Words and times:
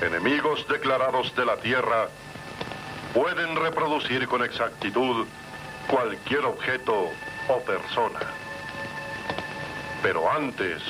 Enemigos 0.00 0.66
declarados 0.68 1.34
de 1.34 1.44
la 1.44 1.56
Tierra, 1.56 2.08
pueden 3.12 3.56
reproducir 3.56 4.28
con 4.28 4.44
exactitud 4.44 5.26
cualquier 5.88 6.44
objeto 6.44 7.10
o 7.48 7.60
persona. 7.60 8.20
Pero 10.02 10.30
antes, 10.30 10.80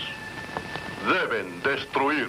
deben 1.07 1.63
destruir. 1.63 2.29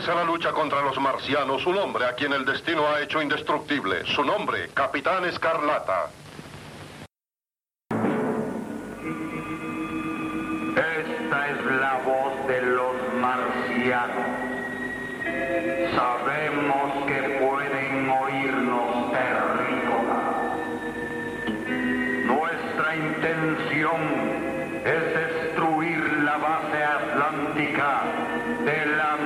Encabeza 0.00 0.24
la 0.24 0.24
lucha 0.24 0.52
contra 0.52 0.80
los 0.80 0.98
marcianos 0.98 1.66
un 1.66 1.76
hombre 1.76 2.06
a 2.06 2.14
quien 2.14 2.32
el 2.32 2.46
destino 2.46 2.86
ha 2.88 3.02
hecho 3.02 3.20
indestructible. 3.20 4.02
Su 4.06 4.24
nombre, 4.24 4.70
Capitán 4.72 5.26
Escarlata. 5.26 6.08
Esta 10.70 11.48
es 11.50 11.64
la 11.78 12.00
voz 12.02 12.46
de 12.48 12.62
los 12.62 12.94
marcianos. 13.20 14.16
Sabemos 15.94 17.06
que 17.06 17.20
pueden 17.38 18.08
oírnos 18.08 19.12
terrícolas. 19.12 20.30
Nuestra 22.24 22.96
intención 22.96 24.00
es 24.82 25.14
destruir 25.14 26.22
la 26.22 26.38
base 26.38 26.84
atlántica 26.84 28.02
de 28.64 28.86
la 28.96 29.19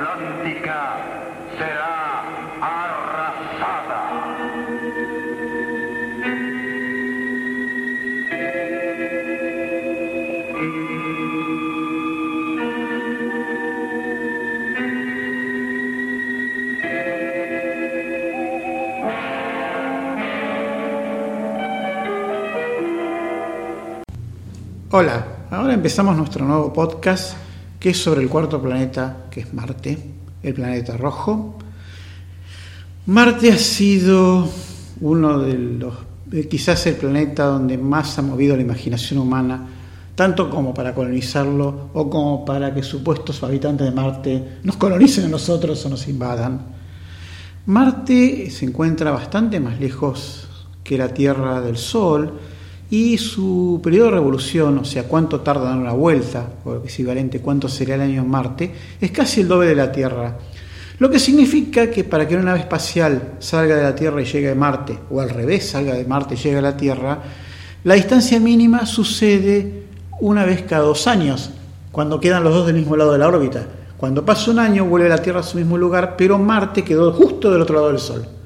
Atlántica 0.00 0.96
será 1.58 2.24
arrasada. 2.62 4.00
Hola, 24.92 25.26
ahora 25.50 25.74
empezamos 25.74 26.16
nuestro 26.16 26.46
nuevo 26.46 26.72
podcast 26.72 27.49
que 27.80 27.90
es 27.90 27.98
sobre 28.00 28.20
el 28.22 28.28
cuarto 28.28 28.60
planeta, 28.60 29.24
que 29.30 29.40
es 29.40 29.54
Marte, 29.54 29.98
el 30.42 30.54
planeta 30.54 30.98
rojo. 30.98 31.56
Marte 33.06 33.50
ha 33.50 33.58
sido 33.58 34.46
uno 35.00 35.38
de 35.38 35.54
los, 35.54 35.94
eh, 36.30 36.46
quizás 36.46 36.86
el 36.86 36.96
planeta 36.96 37.46
donde 37.46 37.78
más 37.78 38.18
ha 38.18 38.22
movido 38.22 38.54
la 38.54 38.62
imaginación 38.62 39.18
humana, 39.18 39.66
tanto 40.14 40.50
como 40.50 40.74
para 40.74 40.94
colonizarlo 40.94 41.88
o 41.94 42.10
como 42.10 42.44
para 42.44 42.74
que 42.74 42.82
supuestos 42.82 43.42
habitantes 43.42 43.86
de 43.86 43.92
Marte 43.92 44.44
nos 44.62 44.76
colonicen 44.76 45.24
a 45.24 45.28
nosotros 45.28 45.84
o 45.86 45.88
nos 45.88 46.06
invadan. 46.06 46.60
Marte 47.64 48.50
se 48.50 48.66
encuentra 48.66 49.10
bastante 49.10 49.58
más 49.58 49.80
lejos 49.80 50.48
que 50.84 50.98
la 50.98 51.08
Tierra 51.08 51.62
del 51.62 51.78
Sol, 51.78 52.32
y 52.90 53.16
su 53.18 53.80
periodo 53.82 54.06
de 54.06 54.12
revolución, 54.12 54.78
o 54.78 54.84
sea, 54.84 55.04
cuánto 55.04 55.40
tarda 55.40 55.62
en 55.62 55.68
dar 55.68 55.78
una 55.78 55.92
vuelta, 55.92 56.48
o 56.64 56.74
equivalente 56.76 57.40
cuánto 57.40 57.68
sería 57.68 57.94
el 57.94 58.00
año 58.00 58.22
en 58.22 58.28
Marte, 58.28 58.72
es 59.00 59.12
casi 59.12 59.42
el 59.42 59.48
doble 59.48 59.68
de 59.68 59.76
la 59.76 59.92
Tierra. 59.92 60.36
Lo 60.98 61.08
que 61.08 61.20
significa 61.20 61.88
que 61.88 62.02
para 62.02 62.26
que 62.26 62.34
una 62.34 62.44
nave 62.44 62.60
espacial 62.60 63.34
salga 63.38 63.76
de 63.76 63.82
la 63.84 63.94
Tierra 63.94 64.20
y 64.20 64.24
llegue 64.24 64.50
a 64.50 64.54
Marte, 64.56 64.98
o 65.08 65.20
al 65.20 65.30
revés, 65.30 65.68
salga 65.68 65.94
de 65.94 66.04
Marte 66.04 66.34
y 66.34 66.38
llegue 66.38 66.58
a 66.58 66.62
la 66.62 66.76
Tierra, 66.76 67.22
la 67.84 67.94
distancia 67.94 68.40
mínima 68.40 68.84
sucede 68.84 69.84
una 70.20 70.44
vez 70.44 70.62
cada 70.62 70.82
dos 70.82 71.06
años, 71.06 71.50
cuando 71.92 72.20
quedan 72.20 72.42
los 72.42 72.52
dos 72.52 72.66
del 72.66 72.76
mismo 72.76 72.96
lado 72.96 73.12
de 73.12 73.18
la 73.18 73.28
órbita. 73.28 73.66
Cuando 73.96 74.24
pasa 74.24 74.50
un 74.50 74.58
año 74.58 74.84
vuelve 74.84 75.08
la 75.08 75.22
Tierra 75.22 75.40
a 75.40 75.44
su 75.44 75.58
mismo 75.58 75.78
lugar, 75.78 76.16
pero 76.16 76.38
Marte 76.38 76.82
quedó 76.82 77.12
justo 77.12 77.52
del 77.52 77.62
otro 77.62 77.76
lado 77.76 77.88
del 77.88 77.98
Sol. 78.00 78.39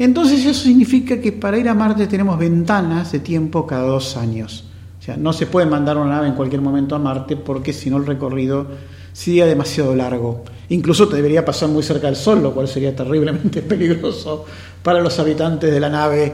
Entonces 0.00 0.46
eso 0.46 0.62
significa 0.62 1.20
que 1.20 1.30
para 1.30 1.58
ir 1.58 1.68
a 1.68 1.74
Marte 1.74 2.06
tenemos 2.06 2.38
ventanas 2.38 3.12
de 3.12 3.18
tiempo 3.18 3.66
cada 3.66 3.82
dos 3.82 4.16
años. 4.16 4.64
O 4.98 5.02
sea, 5.02 5.18
no 5.18 5.34
se 5.34 5.44
puede 5.44 5.66
mandar 5.66 5.98
una 5.98 6.12
nave 6.12 6.28
en 6.28 6.34
cualquier 6.34 6.62
momento 6.62 6.94
a 6.94 6.98
Marte 6.98 7.36
porque 7.36 7.74
si 7.74 7.90
no 7.90 7.98
el 7.98 8.06
recorrido 8.06 8.66
sería 9.12 9.44
demasiado 9.44 9.94
largo. 9.94 10.42
Incluso 10.70 11.06
te 11.06 11.16
debería 11.16 11.44
pasar 11.44 11.68
muy 11.68 11.82
cerca 11.82 12.06
del 12.06 12.16
Sol, 12.16 12.42
lo 12.42 12.54
cual 12.54 12.66
sería 12.66 12.96
terriblemente 12.96 13.60
peligroso 13.68 14.46
para 14.82 15.02
los 15.02 15.18
habitantes 15.18 15.70
de 15.70 15.80
la 15.80 15.90
nave, 15.90 16.32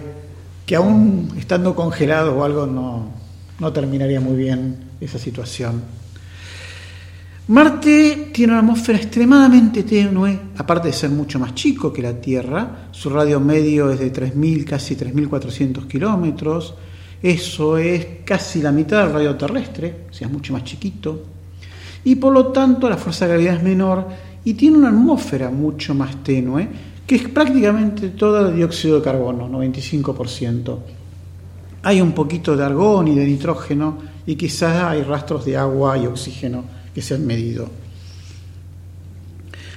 que 0.64 0.76
aún 0.76 1.32
estando 1.36 1.74
congelados 1.74 2.36
o 2.38 2.44
algo 2.44 2.66
no, 2.66 3.08
no 3.58 3.72
terminaría 3.72 4.20
muy 4.20 4.36
bien 4.36 4.76
esa 5.00 5.18
situación. 5.18 5.82
Marte 7.48 8.30
tiene 8.32 8.54
una 8.54 8.58
atmósfera 8.58 8.98
extremadamente 8.98 9.84
tenue, 9.84 10.36
aparte 10.56 10.88
de 10.88 10.92
ser 10.92 11.10
mucho 11.10 11.38
más 11.38 11.54
chico 11.54 11.92
que 11.92 12.02
la 12.02 12.20
Tierra. 12.20 12.88
Su 12.90 13.08
radio 13.08 13.38
medio 13.38 13.88
es 13.88 14.00
de 14.00 14.12
3.000, 14.12 14.64
casi 14.64 14.96
3.400 14.96 15.86
kilómetros. 15.86 16.74
Eso 17.22 17.78
es 17.78 18.04
casi 18.24 18.60
la 18.60 18.72
mitad 18.72 19.04
del 19.04 19.12
radio 19.12 19.36
terrestre, 19.36 20.06
o 20.10 20.12
sea, 20.12 20.26
es 20.26 20.32
mucho 20.32 20.54
más 20.54 20.64
chiquito. 20.64 21.22
Y 22.02 22.16
por 22.16 22.32
lo 22.32 22.48
tanto 22.48 22.90
la 22.90 22.96
fuerza 22.96 23.26
de 23.26 23.34
gravedad 23.34 23.58
es 23.58 23.62
menor 23.62 24.08
y 24.42 24.54
tiene 24.54 24.78
una 24.78 24.88
atmósfera 24.88 25.48
mucho 25.48 25.94
más 25.94 26.24
tenue, 26.24 26.68
que 27.06 27.14
es 27.14 27.28
prácticamente 27.28 28.08
toda 28.08 28.50
de 28.50 28.56
dióxido 28.56 28.96
de 28.96 29.04
carbono, 29.04 29.48
95%. 29.48 30.78
Hay 31.84 32.00
un 32.00 32.10
poquito 32.10 32.56
de 32.56 32.64
argón 32.64 33.06
y 33.06 33.14
de 33.14 33.24
nitrógeno 33.24 33.98
y 34.26 34.34
quizás 34.34 34.82
hay 34.82 35.02
rastros 35.04 35.44
de 35.44 35.56
agua 35.56 35.96
y 35.96 36.06
oxígeno 36.06 36.75
que 36.96 37.02
se 37.02 37.12
han 37.12 37.26
medido. 37.26 37.68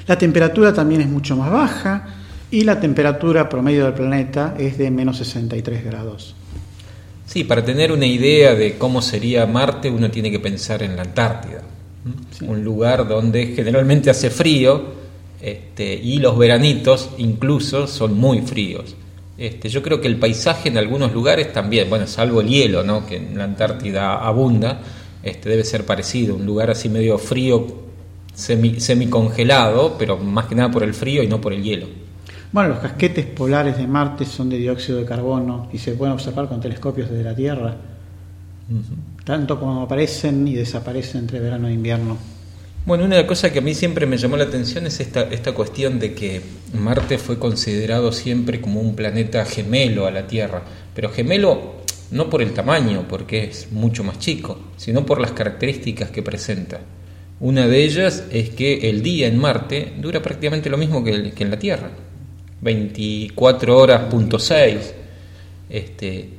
La 0.08 0.18
temperatura 0.18 0.74
también 0.74 1.02
es 1.02 1.10
mucho 1.10 1.36
más 1.36 1.52
baja 1.52 2.08
y 2.50 2.62
la 2.62 2.80
temperatura 2.80 3.50
promedio 3.50 3.84
del 3.84 3.94
planeta 3.94 4.56
es 4.58 4.78
de 4.78 4.90
menos 4.90 5.18
63 5.18 5.84
grados. 5.84 6.34
Sí, 7.26 7.44
para 7.44 7.66
tener 7.66 7.92
una 7.92 8.06
idea 8.06 8.56
de 8.56 8.78
cómo 8.78 9.02
sería 9.02 9.46
Marte 9.46 9.90
uno 9.90 10.10
tiene 10.10 10.32
que 10.32 10.40
pensar 10.40 10.82
en 10.82 10.96
la 10.96 11.02
Antártida, 11.02 11.62
sí. 12.32 12.46
un 12.48 12.64
lugar 12.64 13.06
donde 13.06 13.48
generalmente 13.48 14.10
hace 14.10 14.30
frío 14.30 14.82
este, 15.42 15.94
y 15.94 16.20
los 16.20 16.38
veranitos 16.38 17.10
incluso 17.18 17.86
son 17.86 18.18
muy 18.18 18.44
fríos. 18.44 18.96
Este, 19.38 19.68
yo 19.68 19.84
creo 19.84 20.00
que 20.00 20.08
el 20.08 20.16
paisaje 20.16 20.70
en 20.70 20.78
algunos 20.78 21.12
lugares 21.12 21.52
también, 21.52 21.90
bueno, 21.90 22.08
salvo 22.08 22.40
el 22.40 22.48
hielo, 22.48 22.86
¿no? 22.86 23.06
que 23.06 23.18
en 23.18 23.38
la 23.38 23.44
Antártida 23.44 24.26
abunda, 24.26 24.80
este, 25.24 25.50
debe 25.50 25.64
ser 25.64 25.86
parecido, 25.86 26.36
un 26.36 26.46
lugar 26.46 26.70
así 26.70 26.90
medio 26.90 27.18
frío, 27.18 27.68
semi, 28.34 28.80
semicongelado, 28.80 29.96
pero 29.98 30.18
más 30.18 30.46
que 30.46 30.56
nada 30.56 30.72
por 30.72 30.84
el 30.84 30.94
frío 30.94 31.24
y 31.24 31.28
no 31.28 31.42
por 31.42 31.54
el 31.54 31.64
hielo. 31.64 31.88
Bueno, 32.52 32.70
los 32.70 32.80
casquetes 32.80 33.26
polares 33.26 33.78
de 33.78 33.86
Marte 33.86 34.26
son 34.26 34.50
de 34.50 34.58
dióxido 34.58 34.98
de 34.98 35.06
carbono 35.06 35.70
y 35.72 35.78
se 35.78 35.92
pueden 35.92 36.14
observar 36.14 36.48
con 36.48 36.60
telescopios 36.60 37.10
desde 37.10 37.24
la 37.24 37.36
Tierra, 37.36 37.76
uh 38.70 38.74
-huh. 38.74 39.24
tanto 39.24 39.60
como 39.60 39.82
aparecen 39.82 40.48
y 40.48 40.56
desaparecen 40.56 41.22
entre 41.22 41.40
verano 41.40 41.68
e 41.68 41.74
invierno. 41.74 42.18
Bueno, 42.86 43.06
una 43.06 43.28
cosa 43.28 43.52
que 43.52 43.60
a 43.60 43.62
mí 43.62 43.76
siempre 43.76 44.08
me 44.08 44.18
llamó 44.18 44.36
la 44.36 44.46
atención 44.46 44.88
es 44.88 45.00
esta, 45.00 45.24
esta 45.24 45.52
cuestión 45.52 46.00
de 46.00 46.16
que 46.16 46.42
Marte 46.74 47.20
fue 47.20 47.38
considerado 47.38 48.12
siempre 48.12 48.62
como 48.62 48.82
un 48.82 48.96
planeta 48.96 49.46
gemelo 49.46 50.08
a 50.08 50.12
la 50.12 50.26
Tierra, 50.26 50.64
pero 50.96 51.10
gemelo 51.10 51.79
no 52.12 52.30
por 52.30 52.42
el 52.42 52.54
tamaño, 52.54 53.06
porque 53.08 53.46
es 53.46 53.72
mucho 53.72 54.04
más 54.04 54.20
chico, 54.20 54.58
sino 54.78 55.06
por 55.06 55.20
las 55.20 55.32
características 55.32 56.12
que 56.12 56.24
presenta. 56.24 56.80
Una 57.40 57.68
de 57.68 57.84
ellas 57.84 58.26
es 58.32 58.50
que 58.50 58.90
el 58.90 59.02
día 59.02 59.28
en 59.28 59.38
Marte 59.38 59.94
dura 59.98 60.22
prácticamente 60.22 60.70
lo 60.70 60.78
mismo 60.78 61.04
que, 61.04 61.32
que 61.32 61.44
en 61.44 61.52
la 61.52 61.60
Tierra, 61.60 61.90
24 62.62 63.78
horas 63.78 64.04
punto 64.10 64.38
6. 64.38 64.94
Este, 65.70 66.30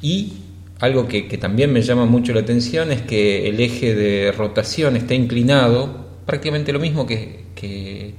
y 0.00 0.32
algo 0.80 1.06
que, 1.06 1.26
que, 1.26 1.38
también 1.38 1.72
me 1.72 1.82
llama 1.82 2.06
mucho 2.06 2.32
la 2.32 2.40
atención 2.40 2.92
es 2.92 3.02
que 3.02 3.48
el 3.48 3.60
eje 3.60 3.94
de 3.94 4.32
rotación 4.32 4.96
está 4.96 5.14
inclinado 5.14 6.06
prácticamente 6.24 6.72
lo 6.72 6.78
mismo 6.78 7.06
que, 7.06 7.46
que, 7.54 8.14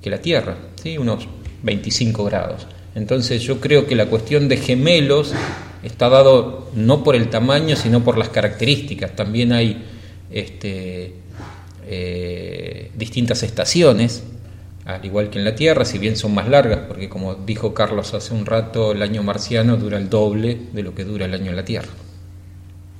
que 0.00 0.10
la 0.10 0.18
Tierra, 0.18 0.56
¿sí? 0.82 0.98
unos 0.98 1.26
25 1.62 2.24
grados. 2.24 2.66
Entonces 2.94 3.42
yo 3.42 3.60
creo 3.60 3.86
que 3.86 3.94
la 3.94 4.06
cuestión 4.06 4.48
de 4.48 4.58
gemelos 4.58 5.32
está 5.82 6.08
dado 6.08 6.70
no 6.74 7.02
por 7.04 7.16
el 7.16 7.28
tamaño, 7.28 7.76
sino 7.76 8.04
por 8.04 8.18
las 8.18 8.28
características. 8.28 9.16
También 9.16 9.52
hay 9.52 9.84
este, 10.30 11.14
eh, 11.86 12.90
distintas 12.96 13.42
estaciones, 13.42 14.22
al 14.84 15.04
igual 15.04 15.30
que 15.30 15.38
en 15.38 15.44
la 15.44 15.54
Tierra, 15.54 15.84
si 15.84 15.98
bien 15.98 16.16
son 16.16 16.34
más 16.34 16.48
largas, 16.48 16.80
porque 16.88 17.08
como 17.08 17.34
dijo 17.34 17.72
Carlos 17.74 18.14
hace 18.14 18.34
un 18.34 18.46
rato, 18.46 18.92
el 18.92 19.02
año 19.02 19.22
marciano 19.22 19.76
dura 19.76 19.98
el 19.98 20.08
doble 20.08 20.58
de 20.72 20.82
lo 20.82 20.94
que 20.94 21.04
dura 21.04 21.26
el 21.26 21.34
año 21.34 21.50
en 21.50 21.56
la 21.56 21.64
Tierra. 21.64 21.88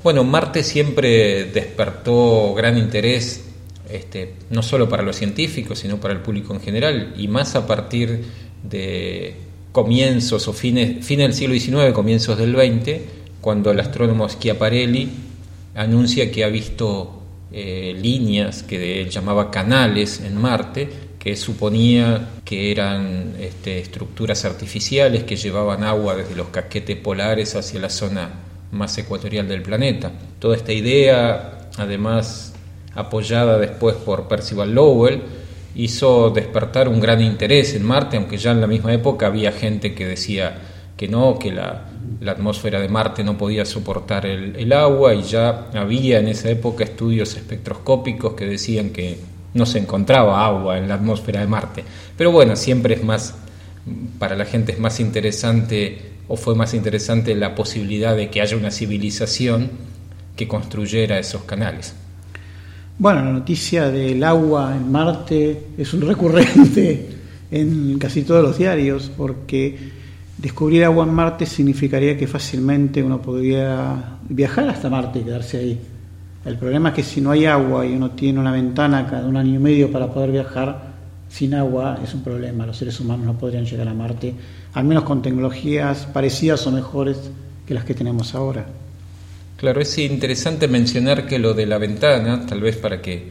Bueno, 0.02 0.24
Marte 0.24 0.64
siempre 0.64 1.44
despertó 1.44 2.54
gran 2.54 2.76
interés, 2.76 3.44
este, 3.88 4.34
no 4.50 4.62
solo 4.62 4.88
para 4.88 5.02
los 5.02 5.16
científicos, 5.16 5.78
sino 5.78 5.98
para 5.98 6.14
el 6.14 6.20
público 6.20 6.54
en 6.54 6.60
general, 6.60 7.14
y 7.16 7.28
más 7.28 7.54
a 7.54 7.66
partir 7.66 8.24
de 8.62 9.36
comienzos 9.72 10.46
o 10.48 10.52
fines, 10.52 11.06
del 11.08 11.34
siglo 11.34 11.54
XIX, 11.54 11.92
comienzos 11.92 12.38
del 12.38 12.54
XX, 12.54 13.00
cuando 13.40 13.70
el 13.70 13.80
astrónomo 13.80 14.28
Schiaparelli 14.28 15.08
anuncia 15.74 16.30
que 16.30 16.44
ha 16.44 16.48
visto 16.48 17.22
eh, 17.50 17.96
líneas 18.00 18.62
que 18.62 19.00
él 19.00 19.08
llamaba 19.08 19.50
canales 19.50 20.20
en 20.20 20.36
Marte, 20.36 20.88
que 21.18 21.36
suponía 21.36 22.30
que 22.44 22.70
eran 22.70 23.34
este, 23.40 23.78
estructuras 23.78 24.44
artificiales 24.44 25.24
que 25.24 25.36
llevaban 25.36 25.84
agua 25.84 26.16
desde 26.16 26.34
los 26.34 26.48
casquetes 26.48 26.96
polares 26.96 27.54
hacia 27.54 27.80
la 27.80 27.90
zona 27.90 28.30
más 28.72 28.96
ecuatorial 28.98 29.48
del 29.48 29.62
planeta. 29.62 30.10
Toda 30.38 30.56
esta 30.56 30.72
idea, 30.72 31.68
además 31.78 32.54
apoyada 32.94 33.58
después 33.58 33.96
por 33.96 34.28
Percival 34.28 34.74
Lowell, 34.74 35.22
hizo 35.74 36.30
despertar 36.30 36.88
un 36.88 37.00
gran 37.00 37.20
interés 37.20 37.74
en 37.74 37.84
Marte, 37.84 38.16
aunque 38.16 38.36
ya 38.36 38.52
en 38.52 38.60
la 38.60 38.66
misma 38.66 38.92
época 38.92 39.26
había 39.26 39.52
gente 39.52 39.94
que 39.94 40.06
decía 40.06 40.58
que 40.96 41.08
no, 41.08 41.38
que 41.38 41.52
la, 41.52 41.88
atmósfera 42.26 42.80
de 42.80 42.88
Marte 42.88 43.24
no 43.24 43.36
podía 43.36 43.64
soportar 43.64 44.26
el, 44.26 44.54
el, 44.54 44.72
agua 44.72 45.14
y 45.14 45.22
ya 45.22 45.70
había 45.74 46.20
en 46.20 46.28
esa 46.28 46.50
época 46.50 46.84
estudios 46.84 47.34
espectroscópicos 47.34 48.34
que 48.34 48.46
decían 48.46 48.90
que 48.90 49.18
no 49.54 49.66
se 49.66 49.78
encontraba 49.78 50.46
agua 50.46 50.78
en 50.78 50.88
la 50.88 50.94
atmósfera 50.94 51.40
de 51.40 51.46
Marte. 51.46 51.84
Pero 52.16 52.30
bueno, 52.30 52.54
siempre 52.56 52.94
es 52.94 53.02
más, 53.02 53.34
para 54.18 54.36
la 54.36 54.44
gente 54.44 54.72
es 54.72 54.78
más 54.78 55.00
interesante 55.00 56.12
o 56.28 56.36
fue 56.36 56.54
más 56.54 56.74
interesante 56.74 57.34
la 57.34 57.54
posibilidad 57.54 58.16
de 58.16 58.30
que 58.30 58.40
haya 58.40 58.56
una 58.56 58.70
civilización 58.70 59.70
que 60.36 60.48
construyera 60.48 61.18
esos 61.18 61.42
canales. 61.42 61.94
Bueno, 63.02 63.24
la 63.24 63.32
noticia 63.32 63.90
del 63.90 64.22
agua 64.22 64.76
en 64.76 64.92
Marte 64.92 65.70
es 65.76 65.92
un 65.92 66.02
recurrente 66.06 67.08
en 67.50 67.98
casi 67.98 68.22
todos 68.22 68.44
los 68.44 68.56
diarios 68.56 69.10
porque 69.16 69.76
descubrir 70.38 70.84
agua 70.84 71.04
en 71.04 71.12
Marte 71.12 71.44
significaría 71.44 72.16
que 72.16 72.28
fácilmente 72.28 73.02
uno 73.02 73.20
podría 73.20 74.18
viajar 74.28 74.68
hasta 74.68 74.88
Marte 74.88 75.18
y 75.18 75.22
quedarse 75.22 75.58
ahí. 75.58 75.80
El 76.44 76.56
problema 76.58 76.90
es 76.90 76.94
que 76.94 77.02
si 77.02 77.20
no 77.20 77.32
hay 77.32 77.44
agua 77.44 77.84
y 77.84 77.92
uno 77.92 78.12
tiene 78.12 78.38
una 78.38 78.52
ventana 78.52 79.04
cada 79.10 79.26
un 79.26 79.36
año 79.36 79.56
y 79.56 79.58
medio 79.58 79.90
para 79.90 80.06
poder 80.06 80.30
viajar, 80.30 80.92
sin 81.28 81.54
agua 81.54 81.98
es 82.04 82.14
un 82.14 82.22
problema. 82.22 82.66
Los 82.66 82.76
seres 82.76 83.00
humanos 83.00 83.26
no 83.26 83.36
podrían 83.36 83.64
llegar 83.64 83.88
a 83.88 83.94
Marte, 83.94 84.32
al 84.74 84.84
menos 84.84 85.02
con 85.02 85.22
tecnologías 85.22 86.06
parecidas 86.06 86.64
o 86.68 86.70
mejores 86.70 87.18
que 87.66 87.74
las 87.74 87.84
que 87.84 87.94
tenemos 87.94 88.32
ahora. 88.36 88.64
Claro, 89.62 89.80
es 89.80 89.96
interesante 89.96 90.66
mencionar 90.66 91.24
que 91.28 91.38
lo 91.38 91.54
de 91.54 91.66
la 91.66 91.78
ventana, 91.78 92.46
tal 92.46 92.60
vez 92.62 92.76
para 92.76 93.00
que 93.00 93.28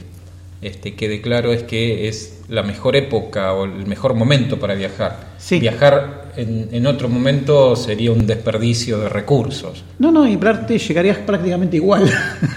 este, 0.61 0.95
quede 0.95 1.19
claro, 1.19 1.51
es 1.51 1.63
que 1.63 2.07
es 2.07 2.43
la 2.47 2.63
mejor 2.63 2.95
época 2.95 3.51
o 3.51 3.65
el 3.65 3.85
mejor 3.85 4.13
momento 4.13 4.57
para 4.57 4.73
viajar. 4.73 5.31
Viajar 5.49 6.31
en, 6.37 6.87
otro 6.87 7.09
momento 7.09 7.75
sería 7.75 8.13
un 8.13 8.25
desperdicio 8.25 8.97
de 8.99 9.09
recursos. 9.09 9.83
No, 9.99 10.09
no, 10.09 10.25
y 10.25 10.39
llegarías 10.77 11.17
prácticamente 11.17 11.75
igual, 11.75 12.09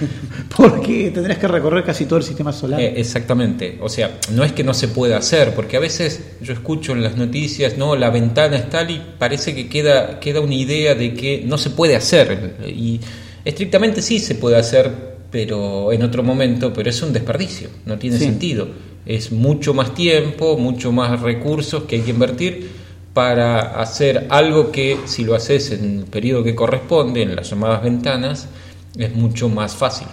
porque 0.57 1.11
tendrías 1.11 1.41
que 1.41 1.49
recorrer 1.49 1.83
casi 1.83 2.07
todo 2.07 2.21
el 2.21 2.25
sistema 2.25 2.53
solar. 2.53 2.81
Eh, 2.81 2.95
exactamente, 2.97 3.79
o 3.81 3.89
sea, 3.89 4.19
no 4.31 4.45
es 4.45 4.53
que 4.53 4.63
no 4.63 4.73
se 4.73 4.87
pueda 4.87 5.17
hacer, 5.17 5.53
porque 5.53 5.79
a 5.79 5.81
veces 5.81 6.37
yo 6.41 6.53
escucho 6.53 6.93
en 6.93 7.03
las 7.03 7.17
noticias, 7.17 7.77
no, 7.77 7.97
la 7.97 8.11
ventana 8.11 8.57
es 8.57 8.71
tal 8.71 8.93
y 8.93 9.03
parece 9.19 9.53
que 9.53 9.69
queda, 9.69 10.21
queda 10.21 10.39
una 10.39 10.55
idea 10.55 10.95
de 10.95 11.13
que 11.13 11.43
no 11.45 11.59
se 11.59 11.71
puede 11.71 11.97
hacer. 11.97 12.55
Y 12.69 13.01
estrictamente 13.45 14.03
sí 14.03 14.19
se 14.19 14.35
puede 14.35 14.57
hacer, 14.57 15.17
pero 15.31 15.93
en 15.93 16.03
otro 16.03 16.23
momento, 16.23 16.73
pero 16.73 16.91
es 16.91 17.03
un 17.03 17.13
desperdicio, 17.13 17.69
no 17.87 17.99
tiene 17.99 18.19
sentido. 18.19 18.69
Es 19.05 19.33
mucho 19.33 19.75
más 19.75 19.95
tiempo, 19.95 20.57
mucho 20.57 20.93
más 20.93 21.21
recursos 21.21 21.85
que 21.85 21.97
hay 21.97 22.03
que 22.03 22.11
invertir 22.11 22.71
para 23.13 23.81
hacer 23.81 24.27
algo 24.31 24.73
que 24.73 24.99
si 25.07 25.25
lo 25.25 25.35
haces 25.35 25.71
en 25.71 26.01
el 26.01 26.05
periodo 26.07 26.43
que 26.43 26.55
corresponde, 26.55 27.23
en 27.23 27.37
las 27.37 27.51
llamadas 27.51 27.83
ventanas, 27.83 28.49
es 28.97 29.15
mucho 29.15 29.49
más 29.49 29.75
fácil. 29.75 30.09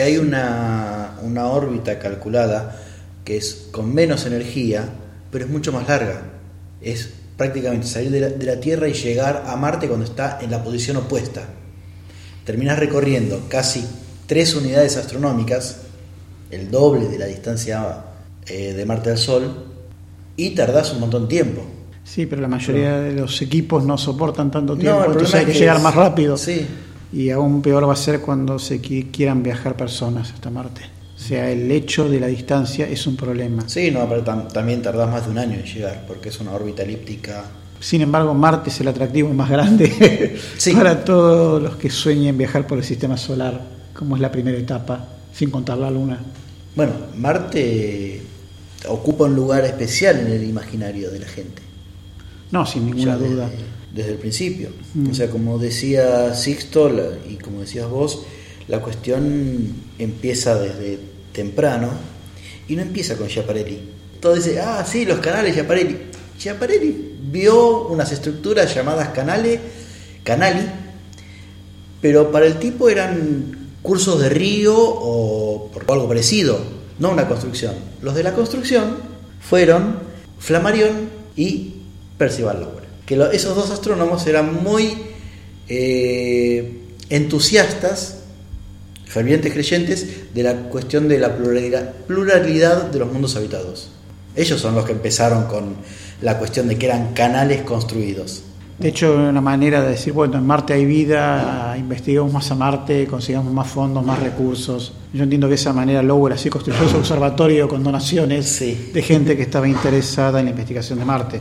Hay 0.00 0.16
una, 0.16 1.18
una 1.22 1.46
órbita 1.46 1.98
calculada 1.98 2.80
que 3.24 3.36
es 3.36 3.68
con 3.70 3.94
menos 3.94 4.26
energía, 4.26 4.88
pero 5.30 5.44
es 5.44 5.50
mucho 5.50 5.72
más 5.72 5.88
larga. 5.88 6.22
Es 6.80 7.10
prácticamente 7.36 7.86
salir 7.86 8.10
de 8.10 8.20
la, 8.20 8.28
de 8.28 8.44
la 8.46 8.60
Tierra 8.60 8.88
y 8.88 8.92
llegar 8.92 9.44
a 9.46 9.56
Marte 9.56 9.86
cuando 9.86 10.04
está 10.04 10.38
en 10.40 10.50
la 10.50 10.62
posición 10.62 10.96
opuesta. 10.96 11.48
Terminas 12.44 12.78
recorriendo 12.78 13.42
casi 13.48 13.84
tres 14.26 14.54
unidades 14.54 14.96
astronómicas, 14.96 15.82
el 16.50 16.70
doble 16.70 17.08
de 17.08 17.18
la 17.18 17.26
distancia 17.26 18.04
eh, 18.46 18.72
de 18.74 18.86
Marte 18.86 19.10
al 19.10 19.18
Sol, 19.18 19.64
y 20.36 20.50
tardás 20.50 20.92
un 20.92 21.00
montón 21.00 21.22
de 21.22 21.28
tiempo. 21.28 21.62
Sí, 22.04 22.26
pero 22.26 22.42
la 22.42 22.48
mayoría 22.48 22.98
de 22.98 23.14
los 23.14 23.40
equipos 23.40 23.84
no 23.84 23.96
soportan 23.96 24.50
tanto 24.50 24.76
tiempo, 24.76 25.04
entonces 25.06 25.34
hay 25.34 25.46
que, 25.46 25.54
llegar 25.54 25.80
más 25.80 25.94
rápido. 25.94 26.36
Sí. 26.36 26.66
Y 27.12 27.30
aún 27.30 27.62
peor 27.62 27.88
va 27.88 27.94
a 27.94 27.96
ser 27.96 28.20
cuando 28.20 28.58
se 28.58 28.80
quieran 28.80 29.42
viajar 29.42 29.76
personas 29.76 30.32
hasta 30.32 30.50
Marte. 30.50 30.82
O 31.16 31.18
sea, 31.18 31.48
el 31.50 31.70
hecho 31.70 32.08
de 32.08 32.20
la 32.20 32.26
distancia 32.26 32.86
es 32.86 33.06
un 33.06 33.16
problema. 33.16 33.66
Sí, 33.66 33.90
no, 33.90 34.06
pero 34.08 34.22
también 34.22 34.82
tardás 34.82 35.10
más 35.10 35.24
de 35.24 35.30
un 35.30 35.38
año 35.38 35.54
en 35.54 35.64
llegar, 35.64 36.04
porque 36.06 36.28
es 36.28 36.40
una 36.40 36.52
órbita 36.52 36.82
elíptica. 36.82 37.44
Sin 37.80 38.00
embargo, 38.00 38.32
Marte 38.32 38.70
es 38.70 38.80
el 38.80 38.88
atractivo 38.88 39.32
más 39.34 39.50
grande 39.50 40.38
para 40.74 41.04
todos 41.04 41.62
los 41.62 41.76
que 41.76 41.90
sueñen 41.90 42.38
viajar 42.38 42.66
por 42.66 42.78
el 42.78 42.84
sistema 42.84 43.16
solar 43.16 43.74
como 43.94 44.16
es 44.16 44.20
la 44.20 44.30
primera 44.30 44.58
etapa, 44.58 45.06
sin 45.32 45.50
contar 45.50 45.78
la 45.78 45.90
luna. 45.90 46.18
Bueno, 46.74 46.92
Marte 47.16 48.20
ocupa 48.88 49.24
un 49.24 49.36
lugar 49.36 49.64
especial 49.64 50.18
en 50.20 50.26
el 50.26 50.44
imaginario 50.44 51.10
de 51.10 51.20
la 51.20 51.26
gente. 51.26 51.62
No, 52.50 52.66
sin 52.66 52.86
ninguna 52.86 53.16
duda. 53.16 53.50
Desde, 53.92 54.10
el 54.10 54.18
principio. 54.18 54.70
Mm. 54.94 55.10
O 55.10 55.14
sea, 55.14 55.30
como 55.30 55.58
decía 55.58 56.34
Sixto 56.34 56.90
y 57.28 57.36
como 57.36 57.60
decías 57.60 57.88
vos, 57.88 58.22
la 58.66 58.80
cuestión 58.80 59.72
empieza 59.98 60.56
desde 60.58 60.98
temprano 61.32 61.90
y 62.68 62.74
no 62.74 62.82
empieza 62.82 63.16
con 63.16 63.28
Schiaparelli. 63.28 63.78
Todo 64.20 64.34
dice, 64.34 64.60
ah, 64.60 64.84
sí, 64.84 65.04
los 65.04 65.20
canales 65.20 65.52
Schiaparelli. 65.52 65.96
Schiaparelli 66.38 67.13
vio 67.30 67.88
unas 67.88 68.12
estructuras 68.12 68.74
llamadas 68.74 69.08
canales, 69.08 69.60
canali, 70.22 70.66
pero 72.00 72.30
para 72.30 72.46
el 72.46 72.58
tipo 72.58 72.88
eran 72.88 73.70
cursos 73.82 74.20
de 74.20 74.28
río 74.28 74.74
o 74.76 75.70
algo 75.88 76.08
parecido, 76.08 76.58
no 76.98 77.10
una 77.10 77.28
construcción. 77.28 77.74
Los 78.02 78.14
de 78.14 78.22
la 78.22 78.32
construcción 78.32 78.96
fueron 79.40 79.98
Flammarion 80.38 81.08
y 81.36 81.74
Percival 82.18 82.60
Lowell. 82.60 82.84
Que 83.06 83.36
esos 83.36 83.54
dos 83.54 83.70
astrónomos 83.70 84.26
eran 84.26 84.62
muy 84.62 84.96
eh, 85.68 86.80
entusiastas, 87.10 88.20
fervientes 89.06 89.52
creyentes 89.52 90.34
de 90.34 90.42
la 90.42 90.54
cuestión 90.70 91.08
de 91.08 91.18
la 91.18 91.36
pluralidad, 91.36 91.92
pluralidad 92.06 92.84
de 92.84 92.98
los 92.98 93.12
mundos 93.12 93.36
habitados. 93.36 93.90
Ellos 94.36 94.60
son 94.60 94.74
los 94.74 94.84
que 94.84 94.92
empezaron 94.92 95.44
con 95.44 95.76
la 96.20 96.38
cuestión 96.38 96.68
de 96.68 96.76
que 96.76 96.86
eran 96.86 97.12
canales 97.12 97.62
construidos. 97.62 98.42
De 98.78 98.88
hecho, 98.88 99.14
una 99.14 99.40
manera 99.40 99.82
de 99.82 99.90
decir, 99.90 100.12
bueno, 100.12 100.36
en 100.36 100.46
Marte 100.46 100.72
hay 100.72 100.84
vida, 100.84 101.76
investigamos 101.78 102.32
más 102.32 102.50
a 102.50 102.56
Marte, 102.56 103.06
consigamos 103.06 103.52
más 103.52 103.68
fondos, 103.68 104.04
más 104.04 104.18
recursos. 104.18 104.94
Yo 105.12 105.22
entiendo 105.22 105.46
que 105.46 105.50
de 105.50 105.54
esa 105.56 105.72
manera 105.72 106.02
Lowell 106.02 106.32
así 106.32 106.50
construyó 106.50 106.88
su 106.88 106.96
observatorio 106.96 107.68
con 107.68 107.84
donaciones 107.84 108.58
de 108.58 109.02
gente 109.02 109.36
que 109.36 109.42
estaba 109.42 109.68
interesada 109.68 110.40
en 110.40 110.46
la 110.46 110.50
investigación 110.50 110.98
de 110.98 111.04
Marte. 111.04 111.40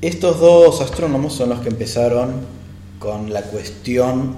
Estos 0.00 0.38
dos 0.38 0.80
astrónomos 0.80 1.32
son 1.32 1.48
los 1.48 1.58
que 1.58 1.70
empezaron 1.70 2.34
con 3.00 3.32
la 3.32 3.42
cuestión 3.42 4.36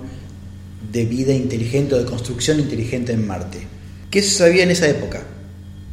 de 0.90 1.04
vida 1.04 1.34
inteligente 1.34 1.94
o 1.94 1.98
de 1.98 2.06
construcción 2.06 2.58
inteligente 2.58 3.12
en 3.12 3.26
Marte. 3.26 3.66
¿Qué 4.10 4.22
se 4.22 4.30
sabía 4.30 4.62
en 4.62 4.70
esa 4.70 4.88
época? 4.88 5.22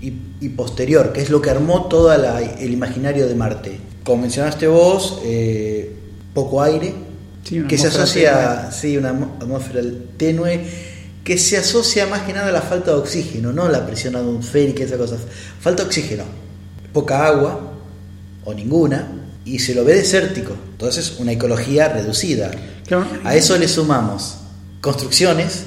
Y, 0.02 0.14
posterior, 0.56 1.14
¿qué 1.14 1.22
es 1.22 1.30
lo 1.30 1.42
que 1.42 1.50
armó 1.50 1.86
todo 1.88 2.14
el 2.14 2.72
imaginario 2.72 3.28
de 3.28 3.36
Marte. 3.36 3.80
Como 4.04 4.22
mencionaste 4.22 4.68
vos, 4.68 5.22
eh, 5.26 5.94
poco 6.34 6.62
aire, 6.62 6.94
que 7.68 7.78
se 7.78 7.88
asocia, 7.88 8.72
sí, 8.72 8.98
una 8.98 9.10
atmósfera 9.10 9.82
tenue, 10.18 10.62
que 11.24 11.38
se 11.38 11.58
asocia 11.58 12.06
más 12.08 12.22
que 12.22 12.34
nada 12.34 12.50
a 12.50 12.52
la 12.52 12.62
falta 12.62 12.92
de 12.92 12.98
oxígeno, 12.98 13.52
no 13.52 13.68
la 13.68 13.86
presión 13.86 14.16
atmosférica, 14.16 14.84
esas 14.84 14.98
cosas. 14.98 15.20
Falta 15.60 15.84
oxígeno, 15.84 16.24
poca 16.94 17.26
agua 17.26 17.74
o 18.46 18.54
ninguna, 18.54 19.08
y 19.44 19.60
se 19.60 19.74
lo 19.74 19.84
ve 19.84 19.96
desértico. 19.96 20.54
Entonces, 20.72 21.16
una 21.20 21.32
ecología 21.32 21.90
reducida. 21.90 22.52
A 23.24 23.36
eso 23.36 23.58
le 23.58 23.68
sumamos 23.68 24.38
construcciones, 24.82 25.64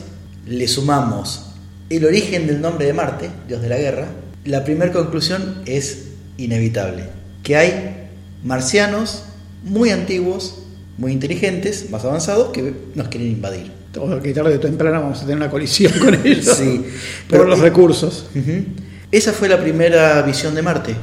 le 0.47 0.69
sumamos 0.69 1.47
el 1.89 2.05
origen 2.05 2.47
del 2.47 2.61
nombre 2.61 2.87
de 2.87 2.93
Marte, 2.93 3.31
Dios 3.49 3.61
de 3.61 3.69
la 3.69 3.77
Guerra. 3.77 4.07
La 4.45 4.65
primera 4.65 4.93
conclusión 4.93 5.63
es 5.67 6.09
inevitable, 6.39 7.05
que 7.43 7.57
hay 7.57 8.09
marcianos 8.45 9.25
muy 9.65 9.91
antiguos, 9.91 10.63
muy 10.99 11.13
inteligentes, 11.13 11.91
más 11.91 12.05
avanzados, 12.05 12.51
que 12.53 12.73
nos 12.95 13.09
quieren 13.09 13.31
invadir. 13.31 13.73
o 13.99 14.21
que 14.21 14.33
tarde 14.33 14.57
o 14.57 14.61
temprano 14.61 15.01
vamos 15.03 15.19
a 15.19 15.23
tener 15.23 15.37
una 15.37 15.51
colisión 15.51 15.93
con 15.99 16.15
ellos 16.27 16.47
Sí, 16.57 16.85
por 17.29 17.41
pero- 17.41 17.45
los 17.45 17.59
recursos. 17.59 18.27
Ujú. 18.35 18.65
Esa 19.13 19.33
fue 19.33 19.49
la 19.49 19.61
primera 19.61 20.23
visión 20.23 20.55
de 20.55 20.63
Marte. 20.63 20.95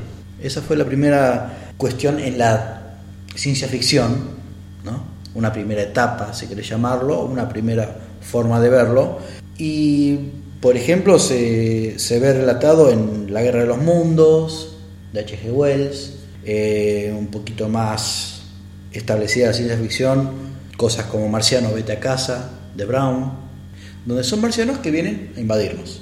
Esa 0.42 0.62
fue 0.62 0.78
la 0.78 0.86
primera 0.86 1.74
cuestión 1.78 2.20
en 2.20 2.38
la 2.38 2.96
ciencia 3.36 3.68
ficción, 3.68 4.16
¿no? 4.86 5.04
Una 5.36 5.52
primera 5.52 5.82
etapa, 5.84 6.34
si 6.34 6.48
querés 6.48 6.70
llamarlo, 6.70 7.24
una 7.26 7.50
primera 7.50 7.96
forma 8.22 8.60
de 8.62 8.70
verlo. 8.70 9.20
Y, 9.58 10.18
por 10.62 10.76
ejemplo, 10.76 11.20
se, 11.20 12.00
se 12.00 12.20
ve 12.20 12.34
relatado 12.34 12.92
en 12.92 13.34
La 13.34 13.42
Guerra 13.42 13.62
de 13.62 13.68
los 13.68 13.78
Mundos, 13.78 14.78
de 15.14 15.20
H.G. 15.20 15.52
Wells, 15.52 16.14
eh, 16.46 17.14
un 17.18 17.28
poquito 17.28 17.70
más 17.70 18.42
establecida 18.92 19.48
la 19.48 19.54
ciencia 19.54 19.78
ficción, 19.78 20.32
cosas 20.78 21.06
como 21.06 21.28
Marciano, 21.30 21.74
Vete 21.74 21.92
a 21.92 22.00
casa, 22.00 22.52
de 22.76 22.86
Brown, 22.86 23.34
donde 24.06 24.24
son 24.24 24.42
marcianos 24.42 24.80
que 24.80 24.92
vienen 24.92 25.34
a 25.36 25.40
invadirnos. 25.40 26.02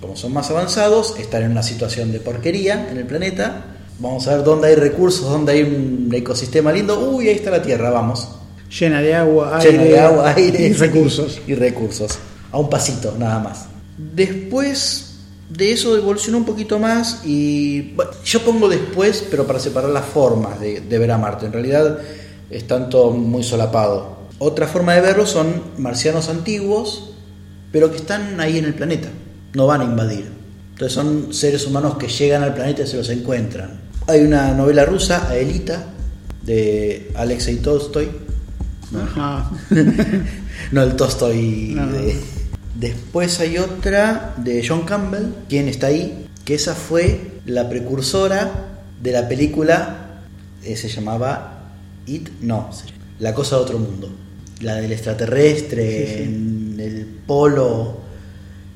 Como 0.00 0.16
son 0.16 0.32
más 0.32 0.50
avanzados, 0.50 1.16
están 1.18 1.42
en 1.42 1.50
una 1.52 1.62
situación 1.62 2.12
de 2.12 2.20
porquería 2.20 2.88
en 2.90 2.98
el 2.98 3.06
planeta. 3.06 3.64
Vamos 3.98 4.26
a 4.26 4.36
ver 4.36 4.44
dónde 4.44 4.68
hay 4.68 4.74
recursos, 4.74 5.28
dónde 5.28 5.52
hay 5.52 5.62
un 5.62 6.10
ecosistema 6.12 6.72
lindo. 6.72 6.98
Uy, 7.10 7.28
ahí 7.28 7.36
está 7.36 7.50
la 7.50 7.62
Tierra, 7.62 7.90
vamos. 7.90 8.28
Llena 8.78 9.00
de 9.00 9.14
agua, 9.14 9.58
aire, 9.58 9.72
Lleno 9.72 9.84
de 9.84 10.00
agua, 10.00 10.32
aire 10.34 10.66
y 10.66 10.72
recursos. 10.72 11.40
Y 11.46 11.54
recursos. 11.54 12.18
A 12.50 12.58
un 12.58 12.68
pasito, 12.68 13.14
nada 13.18 13.38
más. 13.38 13.71
Después 13.98 15.08
de 15.48 15.72
eso 15.72 15.96
evolucionó 15.96 16.38
un 16.38 16.44
poquito 16.44 16.78
más 16.78 17.20
y 17.24 17.92
bueno, 17.94 18.10
yo 18.24 18.40
pongo 18.42 18.68
después, 18.68 19.24
pero 19.30 19.46
para 19.46 19.58
separar 19.58 19.90
las 19.90 20.06
formas 20.06 20.58
de, 20.60 20.80
de 20.80 20.98
ver 20.98 21.10
a 21.10 21.18
Marte. 21.18 21.46
En 21.46 21.52
realidad 21.52 21.98
están 22.50 22.88
todo 22.90 23.10
muy 23.10 23.42
solapado. 23.44 24.22
Otra 24.38 24.66
forma 24.66 24.94
de 24.94 25.02
verlo 25.02 25.26
son 25.26 25.62
marcianos 25.78 26.28
antiguos, 26.28 27.10
pero 27.70 27.90
que 27.90 27.96
están 27.98 28.40
ahí 28.40 28.58
en 28.58 28.64
el 28.64 28.74
planeta. 28.74 29.08
No 29.54 29.66
van 29.66 29.82
a 29.82 29.84
invadir. 29.84 30.26
Entonces 30.72 30.94
son 30.94 31.32
seres 31.34 31.66
humanos 31.66 31.96
que 31.98 32.08
llegan 32.08 32.42
al 32.42 32.54
planeta 32.54 32.82
y 32.82 32.86
se 32.86 32.96
los 32.96 33.08
encuentran. 33.10 33.80
Hay 34.08 34.20
una 34.22 34.52
novela 34.54 34.84
rusa, 34.84 35.28
Aelita, 35.28 35.86
de 36.44 37.12
Alexei 37.14 37.56
Tolstoy, 37.56 38.08
Ajá. 39.00 39.50
no 40.72 40.82
el 40.82 40.96
Tolstoy. 40.96 41.72
No. 41.76 41.86
de- 41.86 42.41
Después 42.74 43.38
hay 43.40 43.58
otra 43.58 44.34
de 44.38 44.66
John 44.66 44.82
Campbell, 44.82 45.26
quien 45.48 45.68
está 45.68 45.88
ahí, 45.88 46.26
que 46.44 46.54
esa 46.54 46.74
fue 46.74 47.32
la 47.44 47.68
precursora 47.68 48.68
de 49.02 49.12
la 49.12 49.28
película, 49.28 50.20
eh, 50.64 50.76
se 50.76 50.88
llamaba 50.88 51.70
It, 52.06 52.28
no, 52.40 52.70
La 53.18 53.34
cosa 53.34 53.56
de 53.56 53.62
otro 53.62 53.78
mundo. 53.78 54.10
La 54.60 54.76
del 54.76 54.92
extraterrestre 54.92 56.06
Sí, 56.06 56.14
sí. 56.16 56.22
en 56.22 56.76
el 56.80 57.04
polo 57.26 57.98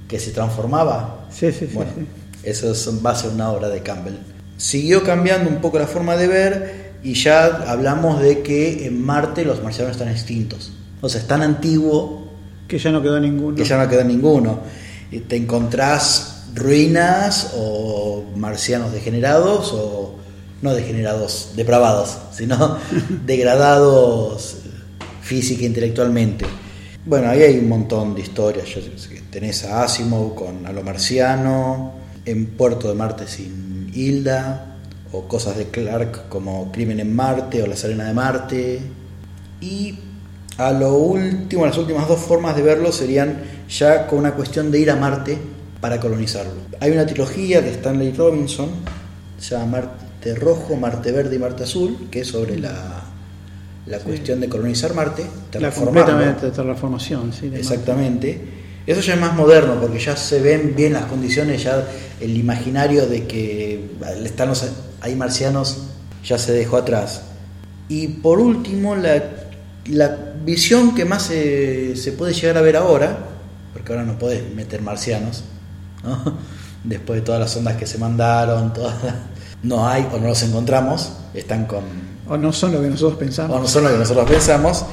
que 0.08 0.18
se 0.18 0.30
transformaba. 0.32 1.26
Sí, 1.30 1.52
sí, 1.52 1.66
sí, 1.66 1.74
Bueno, 1.74 1.92
sí. 1.96 2.06
eso 2.42 2.70
es 2.72 3.02
base 3.02 3.26
a 3.28 3.30
una 3.30 3.50
obra 3.50 3.68
de 3.68 3.82
Campbell. 3.82 4.14
Siguió 4.56 5.02
cambiando 5.04 5.48
un 5.50 5.60
poco 5.60 5.78
la 5.78 5.86
forma 5.86 6.16
de 6.16 6.26
ver 6.28 6.92
y 7.02 7.14
ya 7.14 7.46
hablamos 7.70 8.20
de 8.20 8.42
que 8.42 8.86
en 8.86 9.00
Marte 9.04 9.44
los 9.44 9.62
marcianos 9.62 9.92
están 9.92 10.08
extintos. 10.08 10.72
O 11.00 11.08
sea, 11.08 11.20
es 11.20 11.26
tan 11.26 11.42
antiguo 11.42 12.25
Que 12.68 12.78
ya 12.78 12.90
no 12.90 13.02
quedó 13.02 13.20
ninguno. 13.20 13.56
que 13.56 13.64
ya 13.64 13.82
no 13.82 13.88
queda 13.88 14.04
ninguno. 14.04 14.60
Y 15.10 15.20
te 15.20 15.36
encontrás 15.36 16.46
ruinas 16.54 17.52
o 17.56 18.24
marcianos 18.36 18.92
degenerados 18.92 19.72
o 19.72 20.16
no 20.62 20.74
degenerados, 20.74 21.52
depravados, 21.54 22.18
sino 22.32 22.78
degradados 23.26 24.56
física 25.20 25.62
e 25.62 25.66
intelectualmente. 25.66 26.46
Bueno, 27.04 27.30
ahí 27.30 27.42
hay 27.42 27.58
un 27.58 27.68
montón 27.68 28.14
de 28.14 28.22
historias. 28.22 28.66
Yo 28.68 28.80
sé 28.80 29.20
tenés 29.30 29.64
a 29.64 29.84
Asimov 29.84 30.34
con 30.34 30.66
A 30.66 30.72
lo 30.72 30.82
marciano, 30.82 31.92
en 32.24 32.46
Puerto 32.46 32.88
de 32.88 32.94
Marte 32.94 33.26
sin 33.26 33.90
Hilda, 33.94 34.76
o 35.12 35.28
cosas 35.28 35.56
de 35.56 35.66
Clark 35.66 36.28
como 36.28 36.72
Crimen 36.72 37.00
en 37.00 37.14
Marte 37.14 37.62
o 37.62 37.66
La 37.66 37.76
Serena 37.76 38.04
de 38.04 38.14
Marte. 38.14 38.80
Y 39.60 39.98
a 40.58 40.72
lo 40.72 40.94
último, 40.94 41.66
las 41.66 41.76
últimas 41.76 42.08
dos 42.08 42.20
formas 42.20 42.56
de 42.56 42.62
verlo 42.62 42.90
serían 42.92 43.42
ya 43.68 44.06
con 44.06 44.20
una 44.20 44.32
cuestión 44.34 44.70
de 44.70 44.80
ir 44.80 44.90
a 44.90 44.96
Marte 44.96 45.38
para 45.80 46.00
colonizarlo. 46.00 46.52
Hay 46.80 46.92
una 46.92 47.06
trilogía 47.06 47.60
de 47.60 47.70
Stanley 47.70 48.12
Robinson, 48.12 48.70
se 49.38 49.54
llama 49.54 49.66
Marte 49.82 50.34
Rojo, 50.34 50.76
Marte 50.76 51.12
Verde 51.12 51.36
y 51.36 51.38
Marte 51.38 51.64
Azul, 51.64 52.08
que 52.10 52.20
es 52.20 52.28
sobre 52.28 52.58
la, 52.58 53.02
la 53.86 53.98
cuestión 53.98 54.40
de 54.40 54.48
colonizar 54.48 54.94
Marte, 54.94 55.22
La 55.22 55.50
terraformarlo. 55.50 56.12
completamente 56.12 56.50
terraformación, 56.50 57.32
sí. 57.32 57.50
Exactamente. 57.54 58.40
Eso 58.86 59.00
ya 59.00 59.14
es 59.14 59.20
más 59.20 59.34
moderno 59.34 59.78
porque 59.80 59.98
ya 59.98 60.16
se 60.16 60.40
ven 60.40 60.74
bien 60.76 60.92
las 60.92 61.06
condiciones, 61.06 61.62
ya 61.64 61.86
el 62.20 62.36
imaginario 62.36 63.06
de 63.06 63.26
que 63.26 63.90
están 64.24 64.48
los, 64.48 64.64
hay 65.00 65.16
marcianos 65.16 65.78
ya 66.24 66.38
se 66.38 66.52
dejó 66.52 66.76
atrás. 66.78 67.22
Y 67.88 68.08
por 68.08 68.38
último, 68.38 68.94
la, 68.96 69.22
la 69.88 70.16
visión 70.44 70.94
que 70.94 71.04
más 71.04 71.22
se, 71.24 71.96
se 71.96 72.12
puede 72.12 72.32
llegar 72.34 72.56
a 72.58 72.60
ver 72.60 72.76
ahora, 72.76 73.18
porque 73.72 73.92
ahora 73.92 74.04
no 74.04 74.18
podés 74.18 74.42
meter 74.54 74.82
marcianos, 74.82 75.44
¿no? 76.04 76.38
después 76.84 77.20
de 77.20 77.24
todas 77.26 77.40
las 77.40 77.56
ondas 77.56 77.76
que 77.76 77.86
se 77.86 77.98
mandaron, 77.98 78.72
todas 78.72 79.02
las- 79.04 79.14
no 79.62 79.88
hay 79.88 80.06
o 80.12 80.18
no 80.18 80.28
los 80.28 80.42
encontramos, 80.42 81.12
están 81.34 81.66
con, 81.66 81.82
O 82.28 82.36
no 82.36 82.52
son 82.52 82.72
lo 82.72 82.80
que 82.82 82.88
nosotros 82.88 83.14
o 83.14 83.18
pensamos. 83.18 83.60
no 83.60 83.66
son 83.66 83.84
lo 83.84 83.90
que 83.90 83.98
nosotros 83.98 84.28
pensamos, 84.30 84.84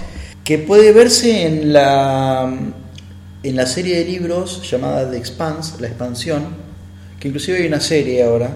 que 0.44 0.58
puede 0.58 0.92
verse 0.94 1.46
en 1.48 1.74
la, 1.74 2.52
en 3.44 3.56
la 3.56 3.66
serie 3.66 3.98
de 4.00 4.06
libros 4.06 4.70
llamada 4.70 5.10
The 5.10 5.18
Expanse, 5.18 5.80
La 5.80 5.88
Expansión, 5.88 6.46
que 7.20 7.28
inclusive 7.28 7.60
hay 7.60 7.68
una 7.68 7.80
serie 7.80 8.24
ahora. 8.24 8.56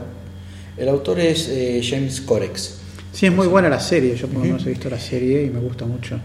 El 0.78 0.90
autor 0.90 1.20
es 1.20 1.48
eh, 1.50 1.82
James 1.84 2.22
Corex, 2.22 2.77
Sí, 3.18 3.26
es 3.26 3.34
muy 3.34 3.48
buena 3.48 3.68
la 3.68 3.80
serie. 3.80 4.16
Yo 4.16 4.28
por 4.28 4.42
lo 4.42 4.46
menos 4.46 4.64
he 4.68 4.70
visto 4.70 4.92
la 4.92 5.00
serie 5.00 5.44
y 5.44 5.50
me 5.50 5.60
gusta 5.60 5.88
mucho. 5.88 6.20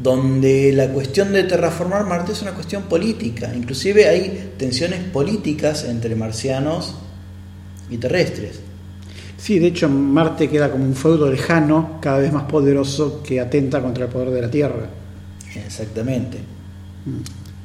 donde 0.00 0.72
la 0.72 0.88
cuestión 0.88 1.32
de 1.32 1.42
terraformar 1.42 2.06
Marte 2.06 2.30
es 2.30 2.42
una 2.42 2.52
cuestión 2.52 2.84
política. 2.84 3.52
Inclusive 3.52 4.08
hay 4.08 4.52
tensiones 4.56 5.00
políticas 5.00 5.82
entre 5.82 6.14
marcianos 6.14 6.94
y 7.90 7.96
terrestres. 7.98 8.60
Sí, 9.36 9.58
de 9.58 9.66
hecho 9.66 9.88
Marte 9.88 10.48
queda 10.48 10.70
como 10.70 10.84
un 10.84 10.94
feudo 10.94 11.28
lejano, 11.28 11.98
cada 12.00 12.18
vez 12.18 12.32
más 12.32 12.44
poderoso, 12.44 13.20
que 13.20 13.40
atenta 13.40 13.82
contra 13.82 14.04
el 14.04 14.10
poder 14.10 14.30
de 14.30 14.42
la 14.42 14.50
Tierra. 14.50 14.88
Exactamente. 15.56 16.38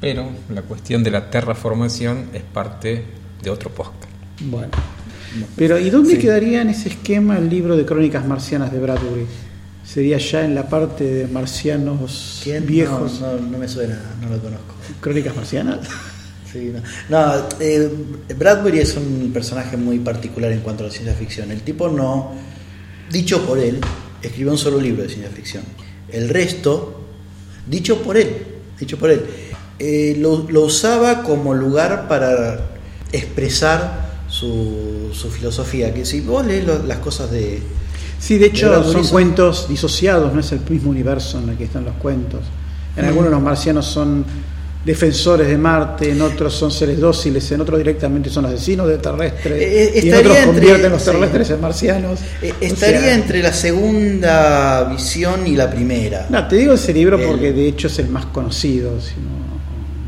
Pero 0.01 0.29
la 0.50 0.63
cuestión 0.63 1.03
de 1.03 1.12
la 1.12 1.29
terraformación 1.29 2.29
es 2.34 2.41
parte 2.41 3.03
de 3.44 3.50
otro 3.51 3.70
podcast. 3.70 4.12
Bueno. 4.41 4.72
Pero 5.56 5.80
¿y 5.80 5.89
dónde 5.89 6.12
Sí. 6.15 6.18
quedaría 6.20 6.62
en 6.62 6.70
ese 6.70 6.89
esquema 6.89 7.38
el 7.38 7.50
libro 7.50 7.75
de 7.77 7.86
Crónicas 7.86 8.25
Marcianas 8.25 8.72
de 8.72 8.80
Bradbury? 8.80 9.25
¿Sería 9.86 10.18
ya 10.18 10.44
en 10.44 10.56
la 10.56 10.68
parte 10.68 11.04
de 11.04 11.27
marcianos 11.27 12.42
¿Quién? 12.44 12.65
viejos? 12.65 13.22
No, 13.22 13.34
no, 13.36 13.42
no 13.51 13.58
me 13.58 13.68
suena, 13.68 14.00
no 14.22 14.30
lo 14.30 14.39
conozco. 14.42 14.75
¿Crónicas 15.00 15.36
Marcianas? 15.36 15.80
Sí, 16.51 16.72
no, 16.74 16.82
No, 17.10 17.34
eh, 17.60 17.92
Bradbury 18.38 18.80
es 18.80 18.96
un 18.96 19.32
personaje 19.34 19.77
muy 19.77 20.00
particular 20.00 20.51
en 20.51 20.62
cuanto 20.62 20.84
a 20.84 20.88
la 20.88 20.92
ciencia 20.94 21.13
ficción. 21.13 21.51
El 21.51 21.62
tipo 21.62 21.89
no, 21.89 22.32
dicho 23.12 23.46
por 23.46 23.60
él, 23.60 23.80
escribió 24.22 24.51
un 24.54 24.58
solo 24.58 24.80
libro 24.80 25.04
de 25.04 25.10
ciencia 25.10 25.30
ficción. 25.32 25.63
El 26.10 26.30
resto, 26.30 27.01
dicho 27.68 28.01
por 28.01 28.15
él, 28.18 28.30
dicho 28.80 28.98
por 28.98 29.12
él, 29.12 29.22
eh, 29.80 30.15
lo, 30.18 30.48
lo 30.50 30.62
usaba 30.62 31.22
como 31.24 31.54
lugar 31.54 32.08
para 32.08 32.70
expresar 33.12 34.04
su, 34.39 35.10
su 35.13 35.30
filosofía. 35.30 35.94
Que 35.94 36.06
si 36.06 36.22
vos 36.22 36.46
lees 36.46 36.65
lo- 36.65 36.84
las 36.84 37.00
cosas 37.00 37.32
de, 37.32 37.62
Sí, 38.18 38.38
de 38.38 38.48
hecho 38.48 38.82
De 38.82 38.92
son 38.92 39.06
cuentos 39.08 39.68
disociados, 39.70 40.34
no 40.34 40.39
es 40.39 40.51
el 40.51 40.62
mismo 40.70 40.89
universo 40.89 41.38
en 41.38 41.50
el 41.50 41.58
que 41.58 41.65
están 41.65 41.86
los 41.86 41.96
cuentos. 41.96 42.42
En 42.96 43.06
Mm. 43.06 43.08
algunos 43.10 43.30
los 43.32 43.42
marcianos 43.42 43.86
son 43.86 44.25
defensores 44.86 45.48
de 45.48 45.58
Marte, 45.58 46.12
en 46.12 46.22
otros 46.22 46.54
son 46.54 46.72
seres 46.72 47.00
dóciles, 47.00 47.51
en 47.51 47.62
otros 47.62 47.77
directamente 47.77 48.30
son 48.30 48.46
asesinos 48.46 48.88
de 48.88 48.98
terrestres, 49.00 49.62
Eh, 49.62 49.84
eh, 49.96 50.01
y 50.06 50.10
en 50.10 50.15
otros 50.15 50.38
entre- 50.38 50.46
convierten 50.54 50.92
los 50.92 51.01
sí. 51.01 51.12
terrestres 51.12 51.50
en 51.51 51.62
marcianos. 51.62 52.20
eh, 52.42 52.54
O 52.62 52.63
estaría 52.63 53.00
sea, 53.01 53.15
entre 53.15 53.42
la 53.44 53.51
segunda 53.54 54.84
visión 54.86 55.46
y 55.48 55.56
la 55.56 55.70
primera. 55.70 56.27
No, 56.30 56.48
te 56.48 56.56
digo 56.56 56.74
ese 56.74 56.94
libro 56.94 57.18
El- 57.20 57.27
porque 57.27 57.51
de 57.51 57.68
hecho 57.68 57.88
es 57.88 58.00
el 58.00 58.10
más 58.10 58.27
conocido. 58.27 58.92
Si 59.01 59.15
no, 59.20 59.44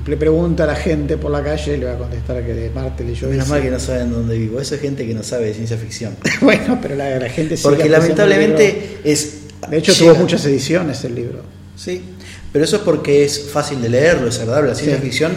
le 0.07 0.17
pregunta 0.17 0.63
a 0.63 0.67
la 0.67 0.75
gente 0.75 1.17
por 1.17 1.29
la 1.31 1.43
calle 1.43 1.75
y 1.75 1.77
le 1.77 1.85
va 1.85 1.93
a 1.93 1.97
contestar 1.97 2.43
que 2.45 2.53
de 2.53 2.69
Marte 2.69 3.03
leyó 3.03 3.27
Menos 3.29 3.45
ese. 3.45 3.53
mal 3.53 3.61
que 3.61 3.69
no 3.71 3.79
saben 3.79 4.11
dónde 4.11 4.37
vivo. 4.37 4.59
Eso 4.61 4.75
es 4.75 4.81
gente 4.81 5.05
que 5.05 5.13
no 5.13 5.21
sabe 5.23 5.45
de 5.47 5.53
ciencia 5.53 5.77
ficción. 5.77 6.15
Bueno, 6.41 6.79
pero 6.81 6.95
la, 6.95 7.19
la 7.19 7.29
gente 7.29 7.57
Porque 7.61 7.89
lamentablemente 7.89 8.99
es. 9.03 9.41
De 9.69 9.77
hecho, 9.77 9.91
llega- 9.91 10.13
tuvo 10.13 10.21
muchas 10.21 10.45
ediciones 10.45 11.03
el 11.03 11.15
libro. 11.15 11.41
Sí, 11.75 12.01
pero 12.53 12.63
eso 12.65 12.77
es 12.77 12.81
porque 12.83 13.23
es 13.25 13.49
fácil 13.51 13.81
de 13.81 13.89
leerlo, 13.89 14.27
es 14.29 14.39
agradable. 14.39 14.69
La 14.69 14.75
ciencia 14.75 14.97
Sí. 14.97 15.03
ficción, 15.03 15.33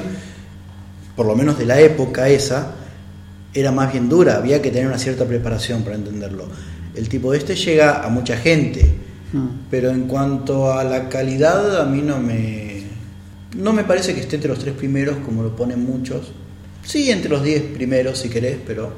por 1.17 1.27
lo 1.27 1.35
menos 1.35 1.59
de 1.59 1.67
la 1.67 1.81
época 1.81 2.29
esa, 2.29 2.73
era 3.53 3.73
más 3.73 3.93
bien 3.93 4.09
dura. 4.09 4.37
Había 4.37 4.62
que 4.62 4.71
tener 4.71 4.87
una 4.87 4.99
cierta 4.99 5.25
preparación 5.25 5.83
para 5.83 5.97
entenderlo. 5.97 6.47
El 6.95 7.09
tipo 7.09 7.35
este 7.35 7.55
llega 7.57 8.05
a 8.05 8.09
mucha 8.09 8.37
gente, 8.37 8.85
Mm. 9.33 9.47
pero 9.71 9.91
en 9.91 10.09
cuanto 10.09 10.73
a 10.73 10.83
la 10.85 11.09
calidad, 11.09 11.81
a 11.81 11.85
mí 11.85 12.03
no 12.03 12.19
me. 12.19 12.70
No 13.57 13.73
me 13.73 13.85
parece 13.85 14.14
que 14.14 14.21
esté 14.21 14.37
entre 14.37 14.50
los 14.50 14.59
tres 14.61 14.75
primeros, 14.75 15.16
como 15.25 15.42
lo 15.42 15.54
ponen 15.57 15.85
muchos. 15.85 16.33
Sí, 16.85 17.11
entre 17.11 17.30
los 17.30 17.42
diez 17.42 17.62
primeros, 17.62 18.19
si 18.19 18.28
querés, 18.28 18.57
pero 18.66 18.92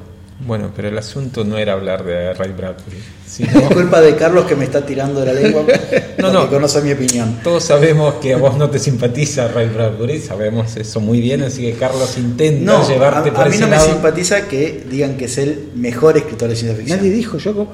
Bueno, 0.45 0.71
pero 0.75 0.87
el 0.89 0.97
asunto 0.97 1.43
no 1.43 1.57
era 1.57 1.73
hablar 1.73 2.03
de 2.03 2.33
Ray 2.33 2.51
Bradbury. 2.51 2.97
sino- 3.27 3.49
es 3.59 3.67
culpa 3.73 3.99
de 4.01 4.15
Carlos 4.15 4.45
que 4.45 4.55
me 4.55 4.65
está 4.65 4.85
tirando 4.85 5.21
de 5.21 5.33
la 5.33 5.33
lengua. 5.39 5.63
No, 6.19 6.31
no. 6.31 6.49
conoce 6.49 6.81
mi 6.81 6.91
opinión. 6.93 7.39
Todos 7.43 7.63
sabemos 7.65 8.15
que 8.15 8.33
a 8.33 8.37
vos 8.37 8.55
no 8.57 8.69
te 8.69 8.79
simpatiza 8.79 9.47
Ray 9.49 9.67
Bradbury, 9.69 10.19
sabemos 10.21 10.75
eso 10.77 10.99
muy 11.01 11.19
bien, 11.19 11.41
así 11.43 11.63
que 11.63 11.73
Carlos 11.73 12.17
intenta 12.17 12.63
No, 12.71 12.77
a, 12.83 12.87
llevarte 12.87 13.29
a 13.29 13.33
por 13.33 13.45
mí 13.49 13.51
ese 13.51 13.61
no 13.61 13.67
me 13.67 13.75
lado. 13.75 13.87
simpatiza 13.89 14.47
que 14.47 14.83
digan 14.89 15.17
que 15.17 15.25
es 15.25 15.37
el 15.39 15.69
mejor 15.75 16.15
escritor 16.17 16.47
de 16.49 16.55
ciencia 16.55 16.77
ficción. 16.77 16.99
Nadie 16.99 17.11
dijo, 17.11 17.37
yo 17.37 17.67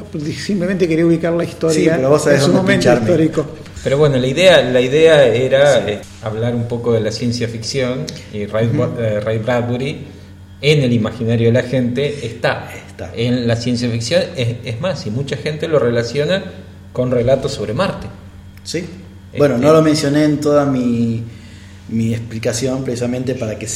simplemente 0.43 0.87
quería 0.87 1.05
ubicar 1.05 1.33
la 1.33 1.43
historia 1.43 1.77
Sí, 1.79 1.89
pero 1.95 2.09
vos 2.09 2.23
sabés 2.23 2.39
en 2.39 2.45
su 2.45 2.51
momento 2.53 2.71
pincharme. 2.71 3.01
histórico. 3.09 3.45
Pero 3.83 3.97
bueno, 3.97 4.17
la 4.17 4.27
idea, 4.27 4.61
la 4.61 4.81
idea 4.81 5.25
era 5.25 5.87
eh, 5.89 6.01
hablar 6.21 6.53
un 6.55 6.67
poco 6.67 6.91
de 6.93 6.99
la 6.99 7.11
ciencia 7.11 7.47
ficción 7.47 8.05
y 8.33 8.45
Ray, 8.45 8.69
eh, 8.99 9.19
Ray 9.21 9.37
Bradbury 9.37 9.97
en 10.61 10.83
el 10.83 10.91
imaginario 10.91 11.47
de 11.47 11.53
la 11.53 11.63
gente 11.63 12.25
está, 12.25 12.69
Está. 12.87 13.11
en 13.15 13.47
la 13.47 13.55
ciencia 13.55 13.89
ficción. 13.89 14.23
Es, 14.35 14.55
es 14.65 14.81
más, 14.81 15.05
y 15.07 15.11
mucha 15.11 15.37
gente 15.37 15.67
lo 15.69 15.79
relaciona 15.79 16.43
con 16.91 17.09
relatos 17.11 17.53
sobre 17.53 17.73
Marte. 17.73 18.07
Sí. 18.63 18.83
Bueno, 19.37 19.55
Este- 19.55 19.65
no 19.67 19.73
lo 19.73 19.81
mencioné 19.81 20.25
en 20.25 20.41
toda 20.41 20.65
mi, 20.65 21.23
mi 21.87 22.13
explicación 22.13 22.83
precisamente 22.83 23.35
para 23.35 23.57
que... 23.57 23.67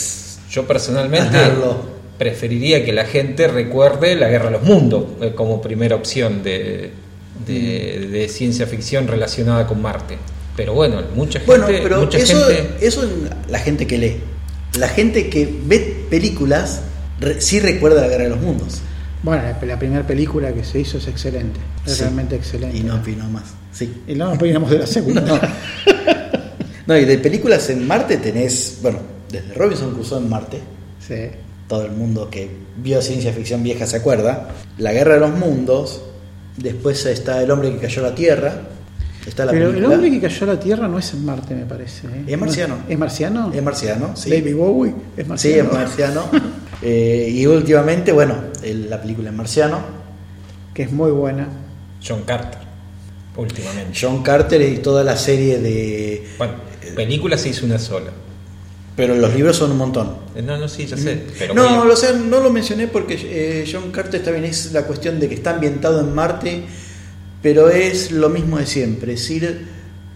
Yo 0.51 0.67
personalmente 0.67 1.31
Ganarlo. 1.37 1.77
preferiría 2.17 2.83
que 2.85 2.91
la 2.91 3.05
gente 3.05 3.47
recuerde 3.47 4.15
la 4.15 4.27
Guerra 4.27 4.45
de 4.47 4.51
los 4.51 4.63
Mundos 4.63 5.05
eh, 5.21 5.31
como 5.33 5.61
primera 5.61 5.95
opción 5.95 6.43
de, 6.43 6.91
de- 7.45 8.07
de 8.11 8.29
ciencia 8.29 8.67
ficción 8.67 9.07
relacionada 9.07 9.65
con 9.67 9.81
Marte. 9.81 10.17
Pero 10.55 10.73
bueno, 10.73 11.01
mucha 11.15 11.39
gente, 11.39 11.45
Bueno, 11.57 11.65
pero 11.67 11.99
mucha 12.01 12.17
eso, 12.19 12.37
gente 12.47 12.85
eso 12.85 13.03
es 13.03 13.09
la 13.49 13.59
gente 13.59 13.87
que 13.87 13.97
lee. 13.97 14.17
La 14.77 14.87
gente 14.87 15.29
que 15.29 15.51
ve 15.65 16.05
películas 16.09 16.81
re- 17.19 17.41
sí 17.41 17.59
recuerda 17.59 18.01
la 18.01 18.07
Guerra 18.07 18.23
de 18.25 18.29
los 18.29 18.39
Mundos. 18.41 18.79
Bueno, 19.23 19.41
la, 19.43 19.65
la 19.65 19.79
primera 19.79 20.05
película 20.05 20.51
que 20.53 20.63
se 20.63 20.79
hizo 20.79 20.97
es 20.97 21.07
excelente, 21.07 21.59
es 21.85 21.93
Sí. 21.93 22.01
realmente 22.01 22.35
excelente. 22.35 22.77
Y 22.77 22.81
no 22.83 22.95
opinó 22.95 23.27
más. 23.29 23.43
Sí. 23.71 24.01
Y 24.07 24.13
no 24.15 24.25
nos 24.25 24.35
opinamos 24.35 24.69
de 24.69 24.79
la 24.79 24.87
segunda. 24.87 25.21
No. 25.25 25.39
No, 26.85 26.97
y 26.97 27.05
de 27.05 27.17
películas 27.17 27.69
en 27.69 27.87
Marte 27.87 28.17
tenés, 28.17 28.79
bueno, 28.81 28.99
desde 29.31 29.53
Robinson 29.53 29.93
Crusoe 29.93 30.19
en 30.19 30.29
Marte, 30.29 30.59
Sí. 30.99 31.15
todo 31.69 31.85
el 31.85 31.91
mundo 31.93 32.29
que 32.29 32.49
vio 32.77 33.01
ciencia 33.01 33.31
ficción 33.31 33.63
vieja 33.63 33.87
se 33.87 33.95
acuerda. 33.97 34.49
La 34.77 34.91
Guerra 34.91 35.13
de 35.13 35.19
los 35.21 35.31
Mundos, 35.31 36.01
después 36.57 37.05
está 37.05 37.41
El 37.41 37.51
hombre 37.51 37.71
que 37.71 37.77
cayó 37.79 38.05
a 38.05 38.09
la 38.09 38.15
Tierra, 38.15 38.53
está 39.25 39.45
la 39.45 39.51
Pero 39.51 39.69
el 39.71 39.85
hombre 39.85 40.09
que 40.11 40.19
cayó 40.21 40.43
a 40.49 40.53
la 40.53 40.59
Tierra 40.59 40.87
no 40.87 40.99
es 40.99 41.13
en 41.13 41.25
Marte, 41.25 41.55
me 41.55 41.65
parece. 41.65 42.07
¿eh? 42.07 42.23
Es 42.27 42.37
marciano. 42.37 42.77
¿Es 42.87 42.97
marciano? 42.97 43.51
Es 43.53 43.63
marciano, 43.63 44.15
sí. 44.15 44.29
David 44.29 44.55
Bowie 44.55 44.93
es 45.17 45.23
Sí, 45.23 45.29
marciano. 45.29 45.69
es 45.69 45.73
marciano. 45.73 46.23
Eh, 46.85 47.29
y 47.33 47.45
últimamente, 47.45 48.11
bueno, 48.11 48.35
el- 48.61 48.89
la 48.89 49.01
película 49.01 49.29
es 49.29 49.35
marciano. 49.35 49.79
Que 50.73 50.83
es 50.83 50.91
muy 50.91 51.11
buena. 51.11 51.47
John 52.05 52.23
Carter, 52.25 52.59
últimamente. 53.37 53.97
John 54.01 54.21
Carter 54.21 54.61
y 54.61 54.79
toda 54.79 55.01
la 55.05 55.15
serie 55.15 55.59
de... 55.59 56.27
Bueno, 56.37 56.55
película 56.93 57.37
se 57.37 57.47
hizo 57.49 57.65
una 57.65 57.79
sola. 57.79 58.11
Pero 58.95 59.15
los 59.15 59.33
libros 59.33 59.55
son 59.57 59.71
un 59.71 59.77
montón. 59.77 60.17
Eh, 60.35 60.41
No, 60.43 60.57
no, 60.57 60.67
sí, 60.67 60.85
ya 60.85 60.95
sé. 60.97 61.23
Pero 61.39 61.53
no, 61.55 61.63
voy 61.63 61.89
a- 61.89 61.93
o 61.93 61.95
sea, 61.95 62.11
no 62.13 62.39
lo 62.41 62.51
mencioné 62.51 62.87
porque 62.87 63.17
eh, 63.23 63.67
John 63.71 63.91
Carter 63.91 64.19
está 64.19 64.31
bien, 64.31 64.45
es 64.45 64.71
la 64.71 64.83
cuestión 64.83 65.19
de 65.19 65.27
que 65.29 65.35
está 65.35 65.51
ambientado 65.55 65.99
en 66.01 66.13
Marte, 66.13 66.63
pero 67.41 67.69
es 67.69 68.11
lo 68.11 68.29
mismo 68.29 68.57
de 68.59 68.65
siempre, 68.67 69.13
es 69.13 69.29
ir 69.31 69.65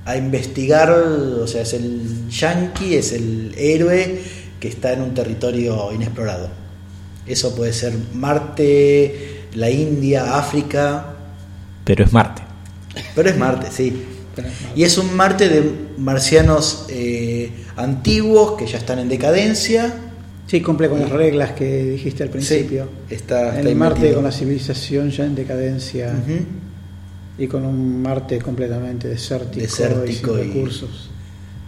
a 0.06 0.16
investigar, 0.16 0.92
o 0.92 1.48
sea, 1.48 1.64
es 1.64 1.74
el 1.74 2.30
yankee, 2.30 2.96
es 2.96 3.14
el 3.14 3.54
héroe 3.58 4.22
que 4.60 4.68
está 4.68 4.94
en 4.94 5.02
un 5.02 5.14
territorio 5.14 5.92
inexplorado. 5.92 6.50
Eso 7.26 7.56
puede 7.56 7.74
ser 7.74 7.94
Marte, 8.14 9.46
la 9.56 9.70
India, 9.70 10.38
África, 10.38 11.16
Pero 11.84 12.04
es 12.06 12.14
Marte. 12.14 12.42
pero 13.16 13.30
es 13.30 13.38
Marte, 13.38 13.68
sí. 13.72 14.04
Marte. 14.44 14.58
Y 14.76 14.84
es 14.84 14.98
un 14.98 15.16
Marte 15.16 15.50
de 15.50 15.72
marcianos 15.98 16.86
eh, 16.90 17.52
antiguos 17.76 18.58
que 18.58 18.66
ya 18.68 18.78
están 18.78 19.00
en 19.00 19.10
decadencia. 19.10 19.94
Sí, 20.48 20.62
cumple 20.62 20.88
con 20.90 21.00
las 21.02 21.10
reglas 21.10 21.52
que 21.52 21.84
dijiste 21.84 22.24
al 22.24 22.30
principio. 22.30 22.88
Sí, 23.10 23.16
está, 23.16 23.50
en 23.54 23.58
está 23.58 23.70
el 23.70 23.76
Marte 23.76 24.00
metido. 24.00 24.16
con 24.16 24.24
la 24.24 24.32
civilización 24.32 25.10
ya 25.12 25.26
en 25.26 25.36
decadencia 25.36 26.14
y 27.38 27.48
con 27.48 27.66
un 27.66 28.02
Marte 28.02 28.40
completamente 28.40 29.08
desértico, 29.10 29.62
Desértico 29.62 30.38
y 30.38 30.42
y- 30.42 30.44
sin 30.46 30.54
recursos. 30.54 31.10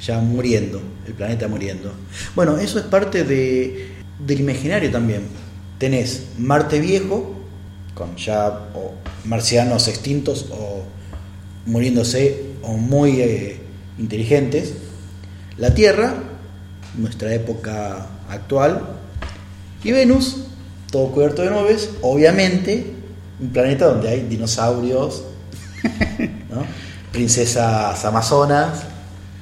ya 0.01 0.19
muriendo, 0.19 0.81
el 1.05 1.13
planeta 1.13 1.47
muriendo. 1.49 1.91
Bueno, 2.35 2.57
eso 2.57 2.79
es 2.79 2.85
parte 2.85 3.23
de, 3.25 3.87
del 4.25 4.39
imaginario 4.39 4.89
también. 4.91 5.23
Tenés 5.77 6.23
Marte 6.37 6.79
viejo, 6.79 7.35
con 7.93 8.15
ya 8.15 8.47
o 8.73 8.93
marcianos 9.25 9.89
extintos 9.89 10.45
o 10.51 10.83
muriéndose 11.65 12.45
o 12.63 12.73
muy 12.73 13.21
eh, 13.21 13.57
inteligentes. 13.97 14.73
La 15.57 15.73
Tierra, 15.73 16.13
nuestra 16.97 17.33
época 17.33 18.07
actual. 18.29 18.81
Y 19.83 19.91
Venus, 19.91 20.37
todo 20.91 21.07
cubierto 21.11 21.41
de 21.41 21.49
nubes, 21.51 21.89
obviamente, 22.01 22.85
un 23.39 23.49
planeta 23.49 23.85
donde 23.85 24.09
hay 24.09 24.21
dinosaurios, 24.21 25.23
¿no? 26.49 26.63
princesas 27.11 28.03
amazonas. 28.05 28.83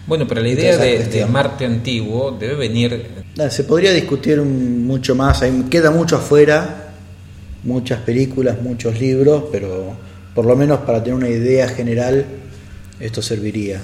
Bueno, 0.05 0.25
pero 0.27 0.41
la 0.41 0.47
idea 0.49 0.77
de, 0.77 1.03
de. 1.05 1.25
Marte 1.25 1.65
antiguo 1.65 2.31
debe 2.31 2.55
venir 2.55 3.25
Se 3.49 3.63
podría 3.65 3.91
discutir 3.91 4.41
mucho 4.41 5.15
más, 5.15 5.41
hay- 5.41 5.65
queda 5.69 5.91
mucho 5.91 6.15
afuera, 6.15 6.93
muchas 7.63 7.99
películas, 8.01 8.61
muchos 8.61 8.99
libros, 8.99 9.43
pero 9.51 9.95
por 10.33 10.45
lo 10.45 10.55
menos 10.55 10.79
para 10.81 11.03
tener 11.03 11.15
una 11.15 11.29
idea 11.29 11.67
general 11.67 12.25
esto 12.99 13.21
serviría. 13.21 13.81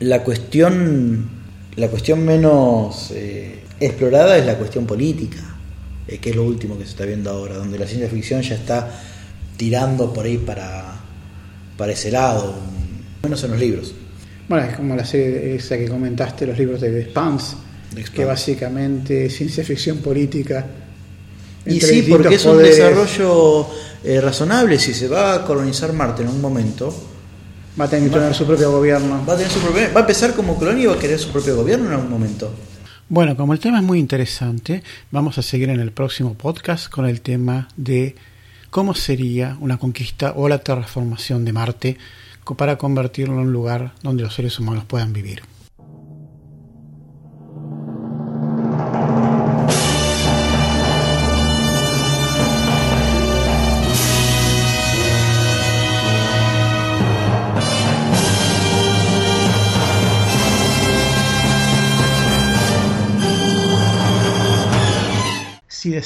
La 0.00 0.22
cuestión, 0.22 1.28
la 1.76 1.88
cuestión 1.88 2.24
menos 2.24 3.10
eh, 3.12 3.60
explorada 3.80 4.36
es 4.36 4.46
la 4.46 4.56
cuestión 4.56 4.86
política, 4.86 5.42
eh, 6.06 6.18
que 6.18 6.30
es 6.30 6.36
lo 6.36 6.44
último 6.44 6.76
que 6.76 6.84
se 6.84 6.90
está 6.90 7.04
viendo 7.04 7.30
ahora, 7.30 7.56
donde 7.56 7.78
la 7.78 7.86
ciencia 7.86 8.08
ficción 8.08 8.42
ya 8.42 8.54
está 8.54 8.90
tirando 9.56 10.12
por 10.12 10.26
ahí 10.26 10.38
para, 10.38 11.00
para 11.76 11.92
ese 11.92 12.10
lado, 12.10 12.54
menos 13.22 13.42
en 13.44 13.50
los 13.50 13.60
libros. 13.60 13.94
Bueno, 14.48 14.66
es 14.66 14.76
como 14.76 14.94
la 14.94 15.04
serie 15.04 15.54
esa 15.54 15.78
que 15.78 15.88
comentaste, 15.88 16.46
los 16.46 16.58
libros 16.58 16.80
de 16.80 16.90
The 16.90 17.00
Expanse, 17.00 17.56
que 18.12 18.24
básicamente 18.24 19.26
es 19.26 19.36
ciencia 19.36 19.64
ficción 19.64 19.98
política. 19.98 20.66
Y 21.64 21.80
sí, 21.80 22.02
porque 22.10 22.34
es 22.34 22.44
un 22.44 22.58
desarrollo 22.58 23.66
eh, 24.02 24.20
razonable. 24.20 24.78
Si 24.78 24.92
se 24.92 25.08
va 25.08 25.34
a 25.34 25.44
colonizar 25.46 25.92
Marte 25.94 26.22
en 26.22 26.28
un 26.28 26.40
momento, 26.40 26.94
Va 27.78 27.86
a 27.86 27.88
tener 27.90 28.08
que 28.08 28.14
tener 28.14 28.34
su 28.34 28.46
propio 28.46 28.70
gobierno. 28.70 29.24
va 29.26 29.34
a 29.34 29.36
tener 29.36 29.50
su 29.50 29.58
propio, 29.58 29.82
va 29.92 29.98
a 29.98 30.00
empezar 30.00 30.34
como 30.34 30.56
colonia 30.56 30.84
y 30.84 30.86
va 30.86 30.94
a 30.94 30.98
querer 30.98 31.18
su 31.18 31.30
propio 31.30 31.56
gobierno 31.56 31.86
en 31.86 31.92
algún 31.92 32.10
momento. 32.10 32.52
Bueno, 33.08 33.36
como 33.36 33.52
el 33.52 33.58
tema 33.58 33.78
es 33.78 33.84
muy 33.84 33.98
interesante, 33.98 34.82
vamos 35.10 35.38
a 35.38 35.42
seguir 35.42 35.68
en 35.70 35.80
el 35.80 35.92
próximo 35.92 36.34
podcast 36.34 36.88
con 36.88 37.06
el 37.06 37.20
tema 37.20 37.68
de 37.76 38.14
cómo 38.70 38.94
sería 38.94 39.56
una 39.60 39.76
conquista 39.76 40.32
o 40.36 40.48
la 40.48 40.58
terraformación 40.58 41.44
de 41.44 41.52
Marte 41.52 41.98
para 42.56 42.78
convertirlo 42.78 43.34
en 43.34 43.40
un 43.40 43.52
lugar 43.52 43.92
donde 44.02 44.22
los 44.22 44.34
seres 44.34 44.58
humanos 44.58 44.84
puedan 44.84 45.12
vivir. 45.12 45.42